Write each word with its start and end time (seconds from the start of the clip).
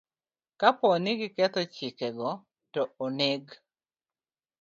Kapo 0.59 0.87
ni 1.03 1.11
giketho 1.19 1.61
chikego, 1.75 2.29
to 2.73 2.81
oneg 3.05 3.43